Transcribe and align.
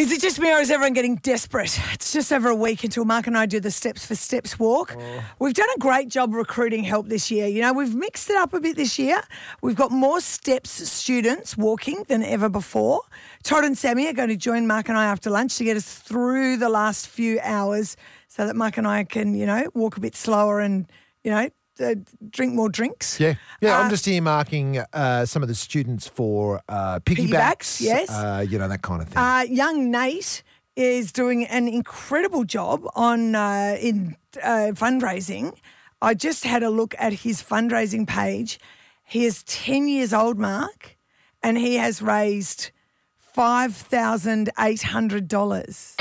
Is 0.00 0.10
it 0.10 0.22
just 0.22 0.40
me 0.40 0.50
or 0.50 0.60
is 0.60 0.70
everyone 0.70 0.94
getting 0.94 1.16
desperate? 1.16 1.78
It's 1.92 2.10
just 2.10 2.32
over 2.32 2.48
a 2.48 2.54
week 2.54 2.84
until 2.84 3.04
Mark 3.04 3.26
and 3.26 3.36
I 3.36 3.44
do 3.44 3.60
the 3.60 3.70
Steps 3.70 4.06
for 4.06 4.14
Steps 4.14 4.58
walk. 4.58 4.96
Oh. 4.98 5.24
We've 5.38 5.52
done 5.52 5.68
a 5.76 5.78
great 5.78 6.08
job 6.08 6.32
recruiting 6.32 6.84
help 6.84 7.08
this 7.08 7.30
year. 7.30 7.46
You 7.46 7.60
know, 7.60 7.74
we've 7.74 7.94
mixed 7.94 8.30
it 8.30 8.36
up 8.36 8.54
a 8.54 8.60
bit 8.60 8.76
this 8.76 8.98
year. 8.98 9.20
We've 9.60 9.76
got 9.76 9.90
more 9.90 10.22
Steps 10.22 10.70
students 10.70 11.54
walking 11.54 12.04
than 12.08 12.22
ever 12.22 12.48
before. 12.48 13.02
Todd 13.42 13.62
and 13.64 13.76
Sammy 13.76 14.08
are 14.08 14.14
going 14.14 14.30
to 14.30 14.38
join 14.38 14.66
Mark 14.66 14.88
and 14.88 14.96
I 14.96 15.04
after 15.04 15.28
lunch 15.28 15.58
to 15.58 15.64
get 15.64 15.76
us 15.76 15.98
through 15.98 16.56
the 16.56 16.70
last 16.70 17.06
few 17.06 17.38
hours 17.42 17.94
so 18.26 18.46
that 18.46 18.56
Mark 18.56 18.78
and 18.78 18.88
I 18.88 19.04
can, 19.04 19.34
you 19.34 19.44
know, 19.44 19.68
walk 19.74 19.98
a 19.98 20.00
bit 20.00 20.16
slower 20.16 20.60
and, 20.60 20.90
you 21.24 21.30
know, 21.30 21.50
uh, 21.80 21.94
drink 22.30 22.54
more 22.54 22.68
drinks. 22.68 23.18
Yeah, 23.18 23.34
yeah. 23.60 23.78
Uh, 23.78 23.82
I'm 23.82 23.90
just 23.90 24.04
earmarking 24.06 24.84
uh, 24.92 25.26
some 25.26 25.42
of 25.42 25.48
the 25.48 25.54
students 25.54 26.06
for 26.06 26.60
uh, 26.68 27.00
piggybacks. 27.00 27.30
Piggybacks, 27.30 27.80
yes. 27.80 28.10
Uh, 28.10 28.44
you 28.48 28.58
know 28.58 28.68
that 28.68 28.82
kind 28.82 29.02
of 29.02 29.08
thing. 29.08 29.18
Uh, 29.18 29.44
young 29.48 29.90
Nate 29.90 30.42
is 30.76 31.12
doing 31.12 31.46
an 31.46 31.68
incredible 31.68 32.44
job 32.44 32.86
on 32.94 33.34
uh, 33.34 33.76
in 33.80 34.16
uh, 34.42 34.72
fundraising. 34.74 35.54
I 36.02 36.14
just 36.14 36.44
had 36.44 36.62
a 36.62 36.70
look 36.70 36.94
at 36.98 37.12
his 37.12 37.42
fundraising 37.42 38.06
page. 38.06 38.58
He 39.04 39.24
is 39.24 39.42
ten 39.44 39.88
years 39.88 40.12
old, 40.12 40.38
Mark, 40.38 40.96
and 41.42 41.58
he 41.58 41.76
has 41.76 42.00
raised 42.00 42.70
five 43.18 43.74
thousand 43.74 44.50
eight 44.58 44.82
hundred 44.82 45.28
dollars. 45.28 45.96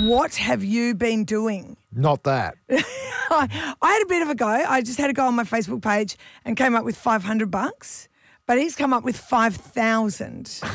What 0.00 0.34
have 0.34 0.62
you 0.62 0.94
been 0.94 1.24
doing? 1.24 1.76
Not 1.92 2.24
that. 2.24 2.56
I, 3.30 3.74
I 3.82 3.92
had 3.92 4.02
a 4.02 4.06
bit 4.06 4.22
of 4.22 4.28
a 4.30 4.34
go. 4.34 4.46
I 4.46 4.80
just 4.82 4.98
had 4.98 5.10
a 5.10 5.12
go 5.12 5.26
on 5.26 5.34
my 5.34 5.44
Facebook 5.44 5.82
page 5.82 6.16
and 6.44 6.56
came 6.56 6.74
up 6.74 6.84
with 6.84 6.96
500 6.96 7.50
bucks, 7.50 8.08
but 8.46 8.58
he's 8.58 8.76
come 8.76 8.92
up 8.92 9.04
with 9.04 9.16
5,000. 9.16 10.60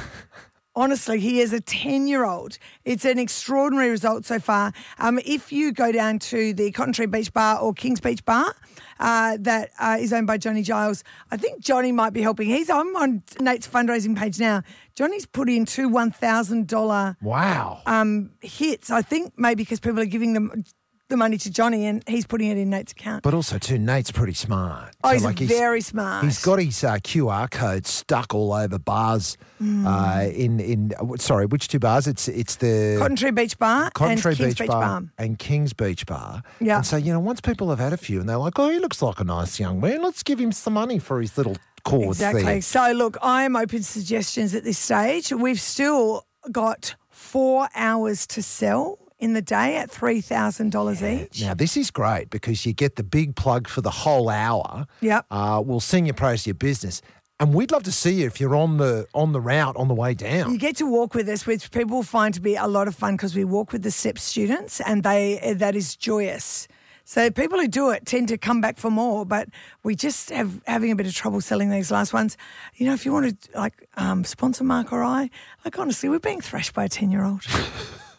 Honestly, 0.73 1.19
he 1.19 1.41
is 1.41 1.51
a 1.51 1.59
10 1.59 2.07
year 2.07 2.23
old. 2.23 2.57
It's 2.85 3.03
an 3.03 3.19
extraordinary 3.19 3.89
result 3.89 4.25
so 4.25 4.39
far. 4.39 4.71
Um, 4.99 5.19
if 5.25 5.51
you 5.51 5.73
go 5.73 5.91
down 5.91 6.17
to 6.19 6.53
the 6.53 6.71
Cotton 6.71 6.93
Tree 6.93 7.07
Beach 7.07 7.33
Bar 7.33 7.59
or 7.59 7.73
Kings 7.73 7.99
Beach 7.99 8.23
Bar, 8.23 8.55
uh, 8.97 9.35
that 9.41 9.71
uh, 9.79 9.97
is 9.99 10.13
owned 10.13 10.27
by 10.27 10.37
Johnny 10.37 10.61
Giles, 10.63 11.03
I 11.29 11.35
think 11.35 11.59
Johnny 11.61 11.91
might 11.91 12.13
be 12.13 12.21
helping. 12.21 12.47
He's 12.47 12.69
I'm 12.69 12.95
on 12.95 13.21
Nate's 13.41 13.67
fundraising 13.67 14.17
page 14.17 14.39
now. 14.39 14.63
Johnny's 14.95 15.25
put 15.25 15.49
in 15.49 15.65
two 15.65 15.89
$1,000 15.89 17.17
Wow. 17.21 17.81
um, 17.85 18.31
hits. 18.41 18.89
I 18.91 19.01
think 19.01 19.33
maybe 19.37 19.63
because 19.63 19.81
people 19.81 19.99
are 19.99 20.05
giving 20.05 20.31
them 20.33 20.63
the 21.11 21.17
money 21.17 21.37
to 21.37 21.51
Johnny 21.51 21.85
and 21.85 22.03
he's 22.07 22.25
putting 22.25 22.49
it 22.49 22.57
in 22.57 22.71
Nate's 22.71 22.93
account. 22.93 23.21
but 23.21 23.35
also 23.35 23.59
too, 23.59 23.77
Nate's 23.77 24.09
pretty 24.11 24.33
smart. 24.33 24.95
Oh, 25.03 25.15
So, 25.15 25.27
he's 25.29 25.47
very 25.49 25.81
smart. 25.81 26.23
He's 26.25 26.41
got 26.41 26.57
his 26.59 26.83
uh, 26.83 26.95
QR 26.95 27.49
code 27.51 27.85
stuck 27.85 28.33
all 28.33 28.51
over 28.53 28.79
bars. 28.79 29.37
Mm. 29.61 29.85
Uh, 29.85 30.31
in 30.31 30.59
in 30.59 30.93
sorry, 31.19 31.45
which 31.45 31.67
two 31.67 31.77
bars? 31.77 32.07
It's 32.07 32.27
it's 32.27 32.55
the 32.55 32.95
Cotton 32.97 33.15
Tree 33.15 33.29
Beach 33.31 33.57
Bar 33.59 33.91
Cotton 33.91 34.17
Tree 34.17 34.33
Beach, 34.33 34.57
Beach, 34.57 34.67
Bar, 34.67 34.81
Bar. 35.01 35.03
and 35.19 35.37
Kings 35.37 35.73
Beach 35.73 36.05
Bar. 36.07 36.41
Yeah. 36.59 36.77
And 36.77 36.85
so, 36.85 36.97
you 36.97 37.13
know, 37.13 37.19
once 37.19 37.41
people 37.41 37.69
have 37.69 37.77
had 37.77 37.93
a 37.93 37.97
few 37.97 38.19
and 38.19 38.27
they're 38.27 38.37
like, 38.37 38.57
oh, 38.57 38.69
he 38.69 38.79
looks 38.79 39.03
like 39.03 39.19
a 39.19 39.23
nice 39.23 39.59
young 39.59 39.79
man, 39.79 40.01
let's 40.01 40.23
give 40.23 40.39
him 40.39 40.51
some 40.51 40.73
money 40.73 40.97
for 40.97 41.21
his 41.21 41.37
little 41.37 41.55
cause 41.83 42.17
Exactly. 42.21 42.43
there. 42.43 42.61
So, 42.61 42.91
look, 42.93 43.17
I 43.21 43.43
am 43.43 43.55
open 43.55 43.79
to 43.79 43.83
suggestions 43.83 44.55
at 44.55 44.63
this 44.63 44.79
stage. 44.79 45.31
We've 45.31 45.59
still 45.61 46.25
got 46.51 46.95
four 47.09 47.67
hours 47.75 48.25
to 48.27 48.41
sell 48.41 48.97
in 49.21 49.33
the 49.33 49.41
day 49.41 49.77
at 49.77 49.91
$3,000 49.91 51.23
each. 51.23 51.41
Now, 51.41 51.53
this 51.53 51.77
is 51.77 51.91
great 51.91 52.31
because 52.31 52.65
you 52.65 52.73
get 52.73 52.95
the 52.95 53.03
big 53.03 53.35
plug 53.35 53.67
for 53.67 53.81
the 53.81 53.91
whole 53.91 54.29
hour. 54.29 54.87
Yep. 54.99 55.27
Uh, 55.29 55.61
we'll 55.63 55.79
sing 55.79 56.07
your 56.07 56.15
praise 56.15 56.43
to 56.43 56.49
your 56.49 56.55
business. 56.55 57.01
And 57.39 57.53
we'd 57.53 57.71
love 57.71 57.83
to 57.83 57.91
see 57.91 58.21
you 58.21 58.27
if 58.27 58.39
you're 58.39 58.55
on 58.55 58.77
the 58.77 59.07
on 59.15 59.31
the 59.31 59.41
route 59.41 59.75
on 59.75 59.87
the 59.87 59.95
way 59.95 60.13
down. 60.13 60.51
You 60.51 60.59
get 60.59 60.75
to 60.75 60.85
walk 60.85 61.15
with 61.15 61.27
us, 61.27 61.47
which 61.47 61.71
people 61.71 62.03
find 62.03 62.35
to 62.35 62.41
be 62.41 62.55
a 62.55 62.67
lot 62.67 62.87
of 62.87 62.93
fun 62.93 63.15
because 63.15 63.35
we 63.35 63.43
walk 63.43 63.71
with 63.71 63.81
the 63.81 63.89
STEP 63.89 64.19
students 64.19 64.79
and 64.81 65.01
they 65.01 65.55
that 65.57 65.75
is 65.75 65.95
joyous. 65.95 66.67
So 67.03 67.31
people 67.31 67.59
who 67.59 67.67
do 67.67 67.89
it 67.89 68.05
tend 68.05 68.27
to 68.27 68.37
come 68.37 68.61
back 68.61 68.77
for 68.77 68.91
more, 68.91 69.25
but 69.25 69.49
we 69.81 69.95
just 69.95 70.29
have 70.29 70.61
having 70.67 70.91
a 70.91 70.95
bit 70.95 71.07
of 71.07 71.15
trouble 71.15 71.41
selling 71.41 71.71
these 71.71 71.89
last 71.89 72.13
ones. 72.13 72.37
You 72.75 72.85
know, 72.85 72.93
if 72.93 73.07
you 73.07 73.11
want 73.11 73.41
to 73.41 73.59
like 73.59 73.87
um, 73.97 74.23
sponsor 74.23 74.63
Mark 74.63 74.93
or 74.93 75.03
I, 75.03 75.31
like 75.65 75.79
honestly, 75.79 76.09
we're 76.09 76.19
being 76.19 76.41
thrashed 76.41 76.75
by 76.75 76.85
a 76.85 76.89
ten 76.89 77.09
year 77.09 77.23
old. 77.23 77.43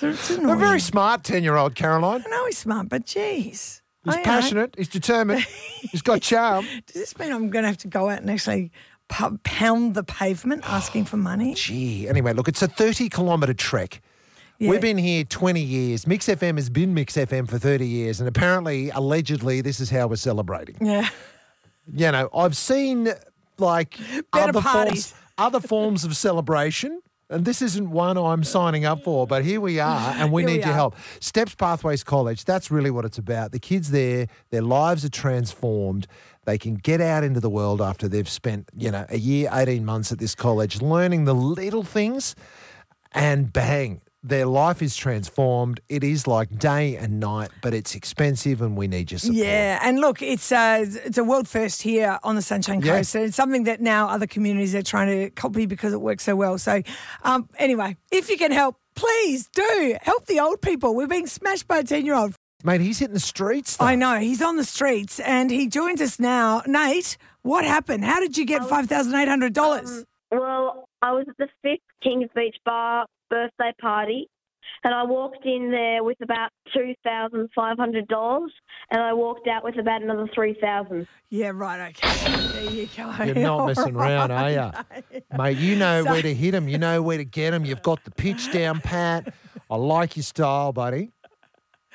so 0.00 0.08
it's 0.08 0.30
A 0.30 0.56
very 0.56 0.80
smart 0.80 1.24
10 1.24 1.42
year 1.42 1.56
old, 1.56 1.74
Caroline. 1.74 2.22
I 2.26 2.30
know 2.30 2.46
he's 2.46 2.56
smart, 2.56 2.88
but 2.88 3.04
geez. 3.04 3.82
He's 4.04 4.14
I 4.16 4.22
passionate, 4.22 4.74
he's 4.78 4.88
determined, 4.88 5.42
he's 5.42 6.00
got 6.00 6.22
charm. 6.30 6.64
Does 6.86 6.94
this 6.94 7.18
mean 7.18 7.30
I'm 7.30 7.50
going 7.50 7.64
to 7.64 7.68
have 7.68 7.76
to 7.78 7.88
go 7.88 8.08
out 8.08 8.20
and 8.22 8.30
actually 8.30 8.72
pound 9.08 9.92
the 9.94 10.02
pavement 10.02 10.64
asking 10.66 11.04
for 11.04 11.18
money? 11.18 11.52
Gee, 11.56 12.08
anyway, 12.08 12.32
look, 12.32 12.48
it's 12.48 12.62
a 12.62 12.68
30 12.68 13.10
kilometre 13.10 13.52
trek. 13.52 14.00
Yeah. 14.58 14.70
We've 14.70 14.80
been 14.80 14.96
here 14.96 15.24
20 15.24 15.60
years. 15.60 16.06
Mix 16.06 16.28
FM 16.28 16.56
has 16.56 16.70
been 16.70 16.94
Mix 16.94 17.16
FM 17.16 17.46
for 17.48 17.58
30 17.58 17.86
years, 17.86 18.20
and 18.20 18.28
apparently, 18.28 18.88
allegedly, 18.90 19.60
this 19.60 19.80
is 19.80 19.90
how 19.90 20.06
we're 20.06 20.16
celebrating. 20.16 20.76
Yeah. 20.80 21.08
You 21.92 22.10
know, 22.10 22.30
I've 22.34 22.56
seen 22.56 23.10
like 23.58 23.98
Better 24.32 24.48
other 24.48 24.60
parties. 24.62 25.12
forms, 25.12 25.14
other 25.38 25.60
forms 25.60 26.04
of 26.04 26.16
celebration. 26.16 27.02
And 27.30 27.44
this 27.44 27.62
isn't 27.62 27.88
one 27.88 28.18
I'm 28.18 28.42
signing 28.42 28.84
up 28.84 29.04
for, 29.04 29.24
but 29.24 29.44
here 29.44 29.60
we 29.60 29.78
are, 29.78 30.10
and 30.16 30.32
we 30.32 30.42
Here 30.42 30.48
we 30.48 30.56
need 30.56 30.64
your 30.64 30.72
are. 30.72 30.74
help. 30.74 30.96
Steps 31.20 31.54
Pathways 31.54 32.02
College, 32.02 32.44
that's 32.44 32.72
really 32.72 32.90
what 32.90 33.04
it's 33.04 33.18
about. 33.18 33.52
The 33.52 33.60
kids 33.60 33.92
there, 33.92 34.26
their 34.50 34.62
lives 34.62 35.04
are 35.04 35.10
transformed. 35.10 36.08
They 36.44 36.58
can 36.58 36.74
get 36.74 37.00
out 37.00 37.22
into 37.22 37.38
the 37.38 37.48
world 37.48 37.80
after 37.80 38.08
they've 38.08 38.28
spent, 38.28 38.68
you 38.76 38.90
know, 38.90 39.06
a 39.08 39.18
year, 39.18 39.48
18 39.52 39.84
months 39.84 40.10
at 40.10 40.18
this 40.18 40.34
college, 40.34 40.82
learning 40.82 41.24
the 41.24 41.34
little 41.34 41.84
things, 41.84 42.34
and 43.12 43.52
bang, 43.52 44.00
their 44.22 44.46
life 44.46 44.82
is 44.82 44.96
transformed. 44.96 45.80
It 45.88 46.04
is 46.04 46.26
like 46.26 46.58
day 46.58 46.96
and 46.96 47.20
night, 47.20 47.50
but 47.62 47.72
it's 47.74 47.94
expensive, 47.94 48.60
and 48.62 48.76
we 48.76 48.86
need 48.86 49.10
your 49.10 49.18
support. 49.18 49.36
Yeah, 49.38 49.78
and 49.82 50.00
look, 50.00 50.20
it's 50.22 50.52
a 50.52 50.82
it's 50.82 51.18
a 51.18 51.24
world 51.24 51.48
first 51.48 51.82
here 51.82 52.18
on 52.22 52.36
the 52.36 52.42
Sunshine 52.42 52.80
Yeah. 52.82 52.96
Coast, 52.96 53.14
and 53.14 53.24
it's 53.24 53.36
something 53.36 53.64
that 53.64 53.80
now 53.80 54.08
other 54.08 54.26
communities 54.26 54.74
are 54.74 54.82
trying 54.82 55.08
to 55.08 55.30
copy 55.30 55.66
because 55.66 55.92
it 55.92 56.00
works 56.00 56.24
so 56.24 56.36
well. 56.36 56.58
So, 56.58 56.82
um, 57.22 57.48
anyway, 57.58 57.96
if 58.10 58.28
you 58.28 58.36
can 58.36 58.52
help, 58.52 58.76
please 58.94 59.48
do 59.54 59.96
help 60.02 60.26
the 60.26 60.40
old 60.40 60.60
people. 60.60 60.94
We're 60.94 61.06
being 61.06 61.26
smashed 61.26 61.66
by 61.66 61.78
a 61.78 61.84
ten 61.84 62.04
year 62.04 62.14
old. 62.14 62.34
Mate, 62.62 62.82
he's 62.82 62.98
hitting 62.98 63.14
the 63.14 63.20
streets. 63.20 63.78
Though. 63.78 63.86
I 63.86 63.94
know 63.94 64.18
he's 64.18 64.42
on 64.42 64.56
the 64.56 64.64
streets, 64.64 65.18
and 65.20 65.50
he 65.50 65.66
joins 65.66 66.02
us 66.02 66.18
now. 66.20 66.62
Nate, 66.66 67.16
what 67.40 67.64
happened? 67.64 68.04
How 68.04 68.20
did 68.20 68.36
you 68.36 68.44
get 68.44 68.66
five 68.66 68.86
thousand 68.86 69.14
eight 69.14 69.28
hundred 69.28 69.54
dollars? 69.54 70.04
Well, 70.30 70.84
I 71.02 71.12
was 71.12 71.26
at 71.28 71.36
the 71.38 71.48
fifth 71.62 71.80
Kings 72.02 72.28
Beach 72.34 72.56
Bar 72.64 73.06
birthday 73.30 73.72
party, 73.80 74.28
and 74.84 74.92
I 74.94 75.02
walked 75.04 75.44
in 75.46 75.70
there 75.70 76.04
with 76.04 76.18
about 76.22 76.50
two 76.74 76.94
thousand 77.04 77.48
five 77.54 77.78
hundred 77.78 78.06
dollars, 78.08 78.52
and 78.90 79.00
I 79.00 79.12
walked 79.12 79.48
out 79.48 79.64
with 79.64 79.78
about 79.78 80.02
another 80.02 80.28
three 80.34 80.56
thousand. 80.60 81.06
Yeah, 81.30 81.52
right. 81.54 81.90
Okay, 81.90 82.36
there 82.52 82.70
you 82.72 82.88
go. 82.96 83.12
You're 83.24 83.34
not 83.36 83.66
messing 83.66 83.96
around, 83.96 84.30
are 84.30 84.50
you? 84.50 85.18
Mate, 85.36 85.58
you 85.58 85.76
know 85.76 86.04
So- 86.04 86.10
where 86.10 86.22
to 86.22 86.34
hit 86.34 86.50
them. 86.52 86.68
You 86.68 86.78
know 86.78 87.00
where 87.02 87.18
to 87.18 87.24
get 87.24 87.52
them. 87.52 87.64
You've 87.64 87.82
got 87.82 88.04
the 88.04 88.10
pitch 88.10 88.52
down 88.52 88.80
pat. 88.80 89.32
I 89.70 89.76
like 89.76 90.16
your 90.16 90.24
style, 90.24 90.72
buddy. 90.72 91.12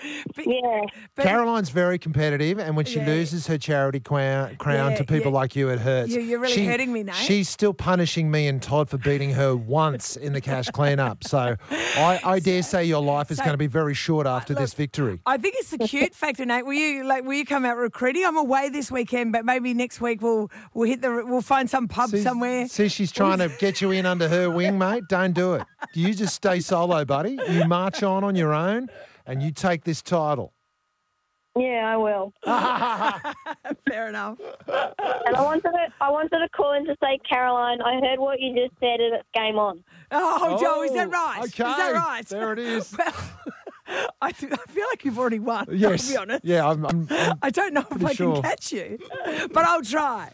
Yeah, 0.45 0.81
But- 1.15 1.23
Caroline's 1.23 1.69
very 1.69 1.97
competitive, 1.97 2.59
and 2.59 2.75
when 2.75 2.85
she 2.85 2.99
Yeah. 2.99 3.07
loses 3.07 3.47
her 3.47 3.57
charity 3.57 3.99
crown, 3.99 4.55
crown 4.57 4.91
Yeah, 4.91 4.97
to 4.97 5.03
people 5.05 5.31
yeah. 5.31 5.37
like 5.37 5.55
you, 5.55 5.69
it 5.69 5.79
hurts. 5.79 6.11
You- 6.11 6.21
you're 6.21 6.39
really 6.39 6.53
She- 6.53 6.65
hurting 6.65 6.91
me, 6.91 7.03
Nate. 7.03 7.15
She's 7.15 7.47
still 7.49 7.73
punishing 7.73 8.29
me 8.29 8.47
and 8.47 8.61
Todd 8.61 8.89
for 8.89 8.97
beating 8.97 9.31
her 9.31 9.55
once 9.55 10.15
in 10.17 10.33
the 10.33 10.41
cash 10.41 10.67
cleanup. 10.71 11.23
So 11.23 11.55
I, 11.71 12.19
I 12.23 12.39
dare 12.49 12.61
say 12.63 12.85
your 12.85 13.01
life 13.01 13.31
is 13.31 13.37
So- 13.37 13.43
going 13.45 13.53
to 13.53 13.57
be 13.57 13.67
very 13.67 13.93
short 13.93 14.27
after 14.27 14.53
this 14.53 14.73
victory. 14.73 15.21
I 15.25 15.37
think 15.37 15.55
it's 15.57 15.69
the 15.71 15.79
cute 15.79 16.13
factor, 16.23 16.45
Nate. 16.45 16.65
Will 16.65 16.73
you 16.73 17.03
like? 17.05 17.23
Will 17.23 17.33
you 17.33 17.45
come 17.45 17.65
out 17.65 17.77
recruiting? 17.77 18.25
I'm 18.25 18.37
away 18.37 18.69
this 18.69 18.91
weekend, 18.91 19.31
but 19.31 19.45
maybe 19.45 19.73
next 19.73 20.01
week 20.01 20.21
we'll 20.21 20.51
we'll 20.73 20.87
hit 20.89 21.01
the 21.01 21.23
we'll 21.25 21.41
find 21.41 21.69
some 21.69 21.87
pub 21.87 22.09
See- 22.09 22.21
somewhere. 22.21 22.67
See, 22.67 22.89
she's 22.89 23.11
trying 23.11 23.39
to 23.39 23.49
get 23.59 23.81
you 23.81 23.91
in 23.91 24.05
under 24.05 24.27
her 24.27 24.49
wing, 24.49 24.77
mate. 24.77 25.03
Don't 25.07 25.33
do 25.33 25.53
it. 25.55 25.63
You 25.93 26.13
just 26.13 26.35
stay 26.35 26.59
solo, 26.59 27.05
buddy. 27.05 27.37
You 27.49 27.65
march 27.65 28.03
on 28.03 28.23
on 28.23 28.35
your 28.35 28.53
own, 28.53 28.89
and 29.25 29.41
you 29.41 29.51
take 29.51 29.83
this 29.83 30.01
title. 30.01 30.53
yeah, 31.57 31.83
I 31.93 31.97
will. 31.97 32.33
Fair 33.89 34.09
enough. 34.09 34.39
And 34.67 35.35
I 35.35 35.41
wanted 35.41 35.63
to, 35.63 35.87
I 36.01 36.09
wanted 36.09 36.29
to 36.39 36.49
call 36.55 36.73
in 36.73 36.85
to 36.85 36.95
say, 37.01 37.17
Caroline, 37.29 37.81
I 37.81 37.99
heard 38.01 38.19
what 38.19 38.39
you 38.39 38.53
just 38.53 38.77
said, 38.79 38.99
and 38.99 39.15
it's 39.15 39.27
game 39.33 39.57
on. 39.57 39.83
Oh, 40.11 40.57
Joe, 40.59 40.83
is 40.83 40.91
that 40.93 41.07
oh, 41.07 41.11
right? 41.11 41.37
Okay, 41.39 41.47
Is 41.47 41.77
that 41.77 41.93
right? 41.93 42.25
there 42.27 42.53
it 42.53 42.59
is. 42.59 42.95
Well, 43.87 44.09
I, 44.19 44.31
th- 44.31 44.51
I 44.51 44.71
feel 44.71 44.85
like 44.91 45.05
you've 45.05 45.19
already 45.19 45.37
won. 45.37 45.67
Yes. 45.71 46.07
I'll 46.09 46.13
be 46.13 46.17
honest. 46.17 46.43
Yeah, 46.43 46.67
I'm, 46.67 46.83
I'm, 46.87 47.07
I'm 47.07 47.37
I 47.43 47.51
don't 47.51 47.71
know 47.71 47.85
if 47.91 48.03
I 48.03 48.13
sure. 48.13 48.33
can 48.33 48.41
catch 48.41 48.71
you, 48.71 48.97
but 49.53 49.63
I'll 49.63 49.83
try. 49.83 50.31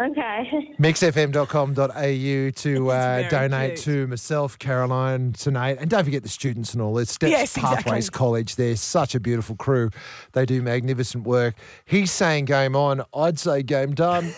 Okay. 0.00 0.74
mixfm.com.au 0.78 2.50
to 2.50 2.90
uh, 2.90 3.28
donate 3.28 3.74
cute. 3.74 3.84
to 3.84 4.06
myself, 4.06 4.58
Caroline, 4.58 5.34
tonight. 5.34 5.76
And 5.78 5.90
don't 5.90 6.04
forget 6.04 6.22
the 6.22 6.28
students 6.28 6.72
and 6.72 6.82
all. 6.82 6.94
There's 6.94 7.10
Steps 7.10 7.30
Yes, 7.30 7.56
Pathways 7.56 8.06
exactly. 8.06 8.18
College. 8.18 8.56
They're 8.56 8.76
such 8.76 9.14
a 9.14 9.20
beautiful 9.20 9.56
crew. 9.56 9.90
They 10.32 10.46
do 10.46 10.62
magnificent 10.62 11.24
work. 11.24 11.54
He's 11.84 12.10
saying 12.10 12.46
game 12.46 12.74
on. 12.74 13.02
I'd 13.14 13.38
say 13.38 13.62
game 13.62 13.94
done. 13.94 14.32